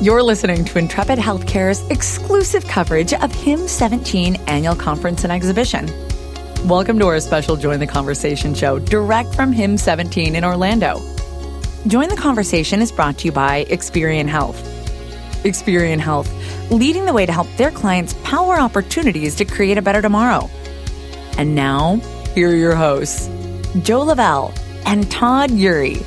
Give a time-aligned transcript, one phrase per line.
[0.00, 5.90] You're listening to Intrepid Healthcare's exclusive coverage of HIMSS 17 annual conference and exhibition.
[6.68, 11.00] Welcome to our special Join the Conversation show, direct from HIMSS 17 in Orlando.
[11.88, 14.62] Join the Conversation is brought to you by Experian Health.
[15.42, 16.32] Experian Health,
[16.70, 20.48] leading the way to help their clients power opportunities to create a better tomorrow.
[21.38, 21.96] And now,
[22.36, 23.28] here are your hosts,
[23.82, 24.54] Joe Lavelle
[24.86, 26.06] and Todd Eury.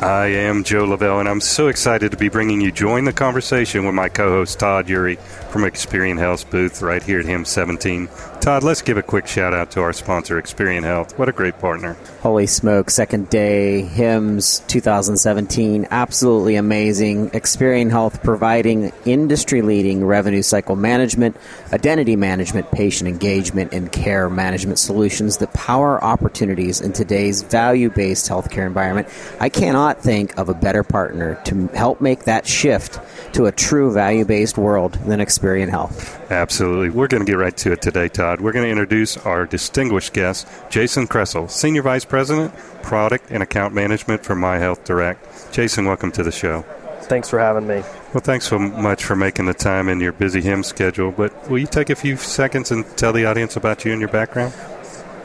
[0.00, 3.84] I am Joe Lavelle, and I'm so excited to be bringing you Join the Conversation
[3.84, 5.18] with my co host Todd Eury
[5.50, 8.08] from Experian Health's booth right here at HIMSS 17.
[8.40, 11.18] Todd, let's give a quick shout out to our sponsor, Experian Health.
[11.18, 11.96] What a great partner.
[12.22, 17.30] Holy smoke, second day, HIMSS 2017, absolutely amazing.
[17.30, 21.36] Experian Health providing industry leading revenue cycle management,
[21.72, 28.28] identity management, patient engagement, and care management solutions that power opportunities in today's value based
[28.28, 29.08] healthcare environment.
[29.40, 33.00] I cannot think of a better partner to help make that shift
[33.34, 36.30] to a true value based world than Experian Health.
[36.30, 36.90] Absolutely.
[36.90, 38.40] We're going to get right to it today, Todd.
[38.40, 43.74] We're going to introduce our distinguished guest, Jason Kressel, Senior Vice President, Product and Account
[43.74, 45.52] Management for My Health Direct.
[45.52, 46.62] Jason, welcome to the show.
[47.02, 47.82] Thanks for having me.
[48.12, 51.10] Well, thanks so much for making the time in your busy HIMSS schedule.
[51.10, 54.10] But will you take a few seconds and tell the audience about you and your
[54.10, 54.52] background?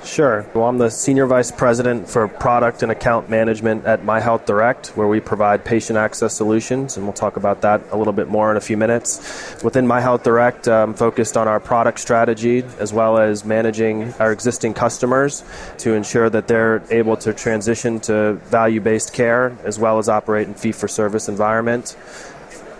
[0.06, 0.46] Sure.
[0.54, 4.90] Well, I'm the Senior Vice President for Product and Account Management at My Health Direct,
[4.90, 8.52] where we provide patient access solutions, and we'll talk about that a little bit more
[8.52, 9.64] in a few minutes.
[9.64, 14.32] Within My Health Direct, I'm focused on our product strategy as well as managing our
[14.32, 15.44] existing customers
[15.80, 20.48] to ensure that they're able to transition to value based care as well as operate
[20.48, 21.98] in fee for service environment.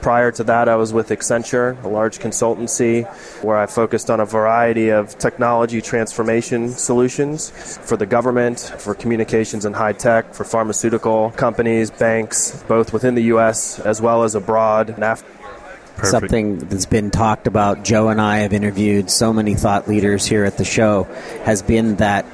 [0.06, 3.12] Prior to that, I was with Accenture, a large consultancy,
[3.44, 9.66] where I focused on a variety of technology transformation solutions for the government, for communications
[9.66, 13.80] and high tech, for pharmaceutical companies, banks, both within the U.S.
[13.80, 14.96] as well as abroad.
[14.96, 16.06] Perfect.
[16.06, 20.46] Something that's been talked about, Joe and I have interviewed so many thought leaders here
[20.46, 21.06] at the show,
[21.46, 22.28] has been that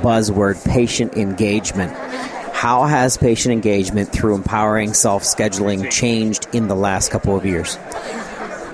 [0.00, 1.92] buzzword patient engagement
[2.58, 7.78] how has patient engagement through empowering self scheduling changed in the last couple of years?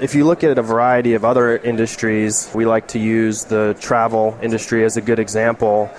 [0.00, 4.38] If you look at a variety of other industries, we like to use the travel
[4.40, 5.90] industry as a good example.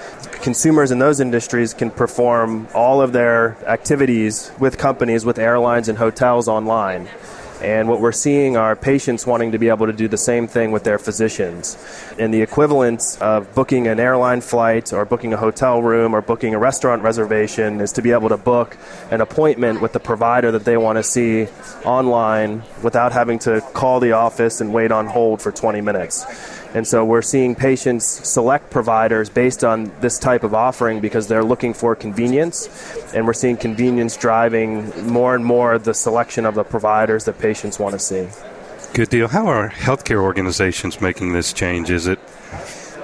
[0.41, 5.95] Consumers in those industries can perform all of their activities with companies, with airlines and
[5.95, 7.07] hotels online.
[7.65, 10.71] And what we're seeing are patients wanting to be able to do the same thing
[10.71, 11.83] with their physicians.
[12.19, 16.53] And the equivalence of booking an airline flight or booking a hotel room or booking
[16.53, 18.77] a restaurant reservation is to be able to book
[19.09, 21.47] an appointment with the provider that they want to see
[21.83, 26.23] online without having to call the office and wait on hold for 20 minutes.
[26.75, 31.43] And so we're seeing patients select providers based on this type of offering because they're
[31.43, 32.67] looking for convenience.
[33.13, 37.54] And we're seeing convenience driving more and more the selection of the providers that patients
[37.79, 38.27] want to see.
[38.93, 39.27] Good deal.
[39.27, 41.89] How are healthcare organizations making this change?
[41.89, 42.19] Is it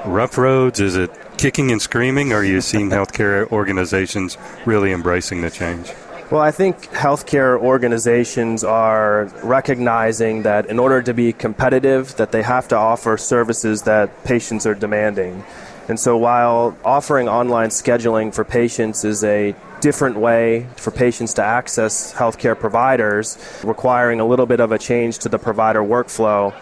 [0.05, 0.79] rough roads?
[0.79, 2.31] Is it kicking and screaming?
[2.31, 5.91] Or are you seeing healthcare organizations really embracing the change?
[6.31, 12.41] Well, I think healthcare organizations are recognizing that in order to be competitive, that they
[12.41, 15.43] have to offer services that patients are demanding.
[15.87, 21.43] And so while offering online scheduling for patients is a different way for patients to
[21.43, 26.53] access healthcare providers, requiring a little bit of a change to the provider workflow,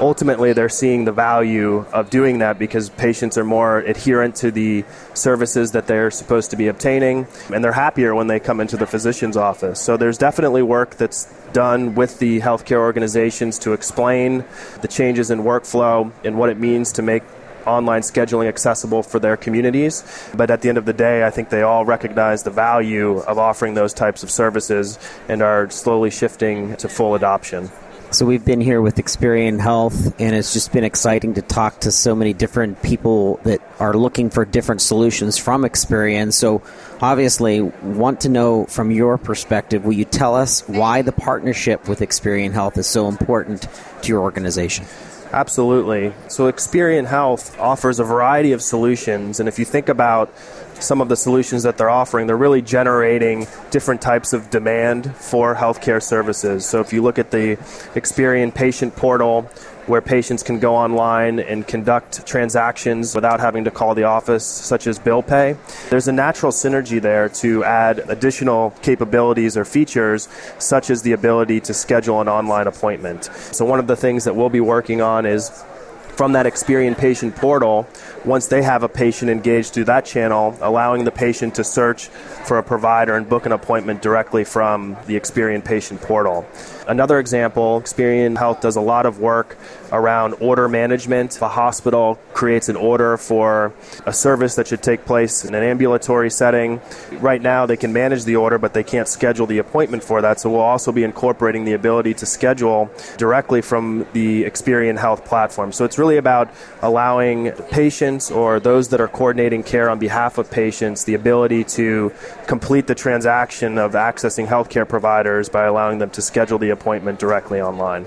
[0.00, 4.84] ultimately they're seeing the value of doing that because patients are more adherent to the
[5.14, 8.86] services that they're supposed to be obtaining and they're happier when they come into the
[8.86, 9.78] physician's office.
[9.78, 14.44] So there's definitely work that's done with the healthcare organizations to explain
[14.80, 17.22] the changes in workflow and what it means to make
[17.66, 20.04] online scheduling accessible for their communities.
[20.34, 23.38] But at the end of the day, I think they all recognize the value of
[23.38, 27.70] offering those types of services and are slowly shifting to full adoption.
[28.12, 31.90] So we've been here with Experian Health, and it's just been exciting to talk to
[31.90, 36.30] so many different people that are looking for different solutions from Experian.
[36.30, 36.60] So
[37.00, 42.00] obviously, want to know from your perspective, will you tell us why the partnership with
[42.00, 43.66] Experian Health is so important
[44.02, 44.84] to your organization?
[45.32, 46.12] Absolutely.
[46.28, 50.30] So Experian Health offers a variety of solutions, and if you think about
[50.74, 55.54] some of the solutions that they're offering, they're really generating different types of demand for
[55.54, 56.66] healthcare services.
[56.66, 57.56] So if you look at the
[57.94, 59.48] Experian patient portal,
[59.86, 64.86] where patients can go online and conduct transactions without having to call the office, such
[64.86, 65.56] as bill pay.
[65.90, 71.60] There's a natural synergy there to add additional capabilities or features, such as the ability
[71.60, 73.24] to schedule an online appointment.
[73.24, 75.64] So, one of the things that we'll be working on is
[76.12, 77.88] from that Experian patient portal
[78.24, 82.58] once they have a patient engaged through that channel, allowing the patient to search for
[82.58, 86.46] a provider and book an appointment directly from the Experian patient portal.
[86.86, 89.56] Another example, Experian Health does a lot of work
[89.90, 91.34] around order management.
[91.36, 93.72] If a hospital creates an order for
[94.06, 96.80] a service that should take place in an ambulatory setting,
[97.12, 100.40] right now they can manage the order, but they can't schedule the appointment for that.
[100.40, 105.72] So we'll also be incorporating the ability to schedule directly from the Experian Health platform.
[105.72, 106.50] So it's really about
[106.80, 112.12] allowing patients or those that are coordinating care on behalf of patients the ability to
[112.46, 117.60] complete the transaction of accessing healthcare providers by allowing them to schedule the appointment directly
[117.60, 118.06] online.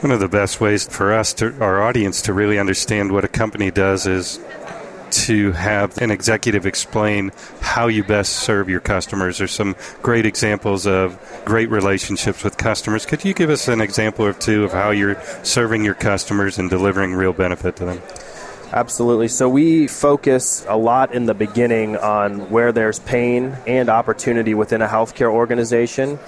[0.00, 3.28] One of the best ways for us, to, our audience, to really understand what a
[3.28, 4.38] company does is
[5.10, 9.38] to have an executive explain how you best serve your customers.
[9.38, 13.06] There's some great examples of great relationships with customers.
[13.06, 16.70] Could you give us an example or two of how you're serving your customers and
[16.70, 18.00] delivering real benefit to them?
[18.72, 19.26] Absolutely.
[19.26, 24.80] So we focus a lot in the beginning on where there's pain and opportunity within
[24.80, 26.20] a healthcare organization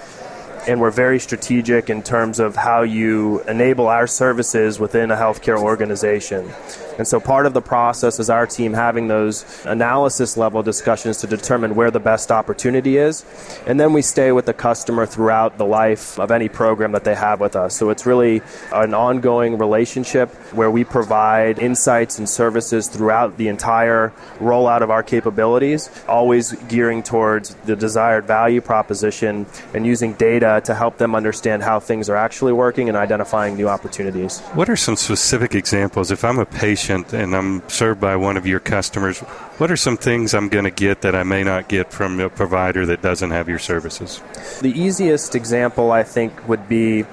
[0.67, 5.57] and we're very strategic in terms of how you enable our services within a healthcare
[5.57, 6.51] organization.
[6.97, 11.27] And so part of the process is our team having those analysis level discussions to
[11.27, 13.25] determine where the best opportunity is.
[13.65, 17.15] And then we stay with the customer throughout the life of any program that they
[17.15, 17.75] have with us.
[17.75, 18.41] So it's really
[18.71, 25.01] an ongoing relationship where we provide insights and services throughout the entire rollout of our
[25.01, 31.15] capabilities, always gearing towards the desired value proposition and using data Uh, to help them
[31.15, 34.41] understand how things are actually working and identifying new opportunities.
[34.53, 36.11] What are some specific examples?
[36.11, 39.19] If I'm a patient, patient and I'm served by one of your customers,
[39.59, 42.29] what are some things I'm going to get that I may not get from a
[42.29, 44.21] provider that doesn't have your services?
[44.61, 47.05] The easiest example, I think, would be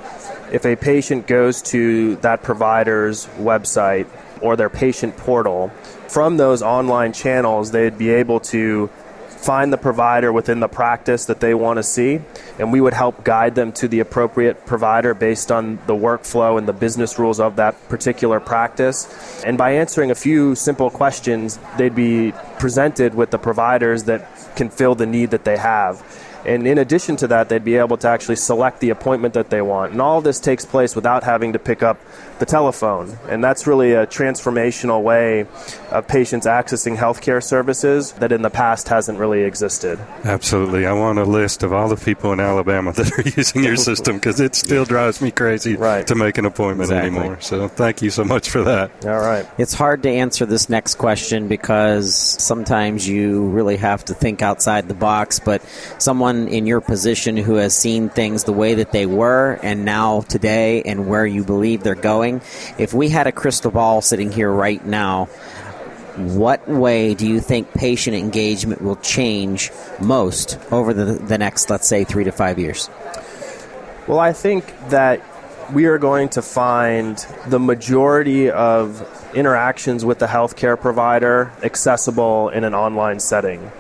[0.53, 4.07] if a patient goes to that provider's website
[4.41, 5.71] or their patient portal,
[6.09, 8.89] from those online channels, they'd be able to
[9.41, 12.21] find the provider within the practice that they want to see,
[12.59, 16.67] and we would help guide them to the appropriate provider based on the workflow and
[16.67, 19.43] the business rules of that particular practice.
[19.45, 24.71] And by answering a few simple questions, they'd be presented with the providers that can
[24.71, 26.03] fill the need that they have.
[26.45, 29.61] And in addition to that, they'd be able to actually select the appointment that they
[29.61, 29.93] want.
[29.93, 32.01] And all this takes place without having to pick up
[32.39, 33.19] the telephone.
[33.29, 35.47] And that's really a transformational way
[35.91, 39.99] of patients accessing healthcare services that in the past hasn't really existed.
[40.25, 40.87] Absolutely.
[40.87, 44.17] I want a list of all the people in Alabama that are using your system
[44.17, 46.07] because it still drives me crazy right.
[46.07, 47.19] to make an appointment exactly.
[47.19, 47.41] anymore.
[47.41, 49.07] So thank you so much for that.
[49.07, 49.49] All right.
[49.59, 54.89] It's hard to answer this next question because sometimes you really have to think outside
[54.89, 55.63] the box, but
[55.99, 60.21] someone in your position who has seen things the way that they were and now
[60.23, 62.41] today and where you believe they're going going.
[62.79, 65.29] If we had a crystal ball sitting here right now,
[66.19, 69.71] what way do you think patient engagement will change
[70.01, 72.91] most over the, the next, let's say, three to five years?
[74.07, 75.23] Well, I think that
[75.73, 79.05] we are going to find the majority of
[79.35, 83.71] interactions with the healthcare provider accessible in an online setting.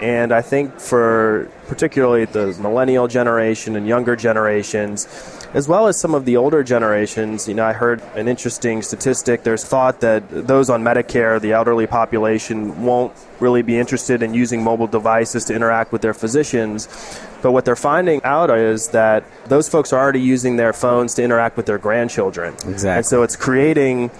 [0.00, 5.06] And I think for particularly the millennial generation and younger generations,
[5.54, 7.48] as well as some of the older generations.
[7.48, 9.42] You know, I heard an interesting statistic.
[9.42, 14.62] There's thought that those on Medicare, the elderly population, won't really be interested in using
[14.62, 16.88] mobile devices to interact with their physicians.
[17.40, 21.22] But what they're finding out is that those folks are already using their phones to
[21.22, 22.54] interact with their grandchildren.
[22.54, 22.90] Exactly.
[22.90, 24.10] And so it's creating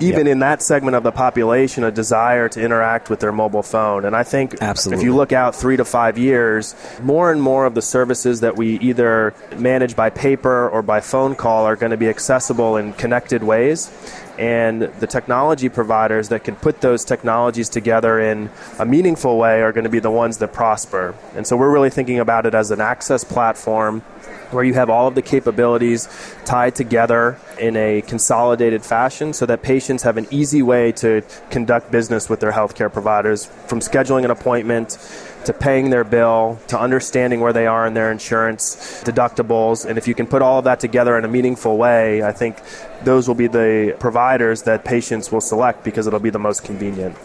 [0.00, 0.32] even yep.
[0.32, 4.04] in that segment of the population, a desire to interact with their mobile phone.
[4.04, 5.02] And I think Absolutely.
[5.02, 8.56] if you look out three to five years, more and more of the services that
[8.56, 12.92] we either manage by paper or by phone call are going to be accessible in
[12.94, 13.90] connected ways.
[14.36, 19.72] And the technology providers that can put those technologies together in a meaningful way are
[19.72, 21.14] going to be the ones that prosper.
[21.36, 24.02] And so we're really thinking about it as an access platform
[24.50, 26.08] where you have all of the capabilities
[26.44, 31.90] tied together in a consolidated fashion so that patients have an easy way to conduct
[31.90, 34.98] business with their healthcare providers from scheduling an appointment
[35.44, 40.08] to paying their bill to understanding where they are in their insurance deductibles and if
[40.08, 42.56] you can put all of that together in a meaningful way i think
[43.02, 47.16] those will be the providers that patients will select because it'll be the most convenient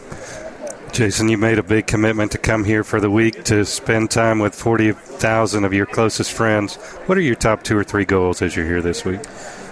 [0.92, 4.39] Jason, you made a big commitment to come here for the week to spend time
[4.39, 6.75] with 40,000 of your closest friends.
[7.06, 9.22] What are your top two or three goals as you're here this week?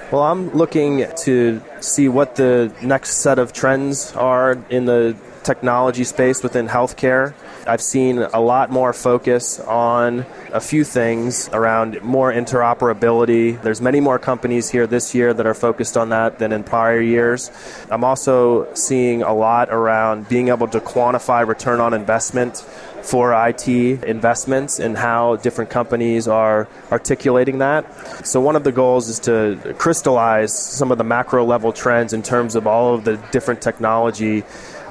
[0.10, 6.06] Well, I'm looking to see what the next set of trends are in the technology
[6.06, 7.34] space within healthcare.
[7.68, 13.62] I've seen a lot more focus on a few things around more interoperability.
[13.62, 17.02] There's many more companies here this year that are focused on that than in prior
[17.02, 17.52] years.
[17.92, 22.66] I'm also seeing a lot around being able to quantify return on investment
[23.08, 28.28] for IT investments and how different companies are articulating that.
[28.28, 32.22] So, one of the goals is to crystallize some of the macro level trends in
[32.22, 34.44] terms of all of the different technology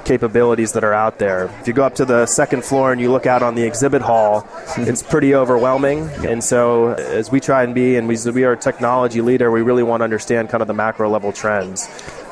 [0.03, 1.45] capabilities that are out there.
[1.59, 4.01] If you go up to the second floor and you look out on the exhibit
[4.01, 4.47] hall,
[4.77, 6.09] it's pretty overwhelming.
[6.25, 9.61] And so, as we try and be, and we, we are a technology leader, we
[9.61, 11.87] really want to understand kind of the macro level trends.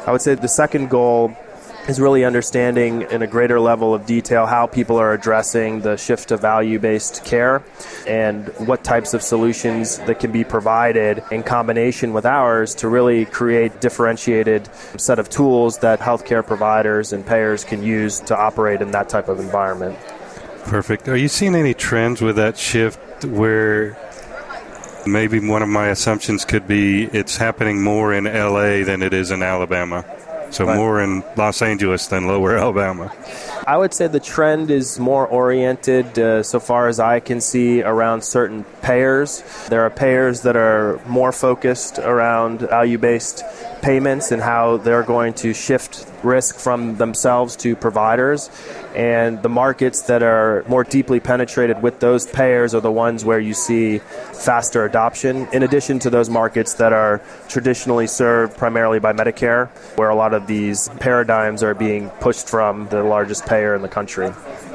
[0.07, 1.35] I would say the second goal
[1.87, 6.29] is really understanding in a greater level of detail how people are addressing the shift
[6.29, 7.63] to value based care
[8.07, 13.25] and what types of solutions that can be provided in combination with ours to really
[13.25, 18.91] create differentiated set of tools that healthcare providers and payers can use to operate in
[18.91, 19.97] that type of environment.
[20.63, 21.07] Perfect.
[21.07, 23.95] Are you seeing any trends with that shift where
[25.05, 29.29] maybe one of my assumptions could be it's happening more in LA than it is
[29.29, 30.03] in Alabama?
[30.55, 33.11] So more in Los Angeles than lower Alabama.
[33.67, 37.83] I would say the trend is more oriented, uh, so far as I can see,
[37.83, 39.43] around certain payers.
[39.67, 43.43] There are payers that are more focused around value based
[43.81, 48.49] payments and how they're going to shift risk from themselves to providers.
[48.95, 53.39] And the markets that are more deeply penetrated with those payers are the ones where
[53.39, 59.13] you see faster adoption, in addition to those markets that are traditionally served primarily by
[59.13, 63.81] Medicare, where a lot of these paradigms are being pushed from the largest payer in
[63.81, 64.31] the country.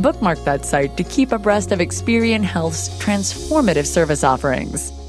[0.00, 4.99] Bookmark that site to keep abreast of Experian Health's transformative service offerings.